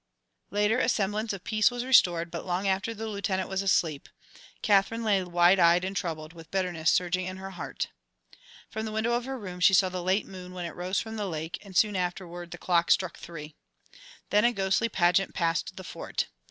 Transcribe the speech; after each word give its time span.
Later, 0.49 0.79
a 0.79 0.89
semblance 0.89 1.31
of 1.31 1.43
peace 1.43 1.69
was 1.69 1.85
restored, 1.85 2.31
but 2.31 2.43
long 2.43 2.67
after 2.67 2.91
the 2.91 3.05
Lieutenant 3.05 3.47
was 3.47 3.61
asleep, 3.61 4.09
Katherine 4.63 5.03
lay, 5.03 5.21
wide 5.23 5.59
eyed 5.59 5.85
and 5.85 5.95
troubled, 5.95 6.33
with 6.33 6.49
bitterness 6.49 6.89
surging 6.89 7.27
in 7.27 7.37
her 7.37 7.51
heart. 7.51 7.89
From 8.67 8.85
the 8.85 8.91
window 8.91 9.13
of 9.13 9.25
her 9.25 9.37
room 9.37 9.59
she 9.59 9.75
saw 9.75 9.89
the 9.89 10.01
late 10.01 10.25
moon 10.25 10.53
when 10.55 10.65
it 10.65 10.73
rose 10.75 10.99
from 10.99 11.17
the 11.17 11.27
lake, 11.29 11.59
and 11.61 11.77
soon 11.77 11.95
afterward 11.95 12.49
the 12.49 12.57
clock 12.57 12.89
struck 12.89 13.15
three. 13.17 13.53
Then 14.31 14.43
a 14.43 14.53
ghostly 14.53 14.89
pageant 14.89 15.35
passed 15.35 15.75
the 15.75 15.83
Fort. 15.83 16.29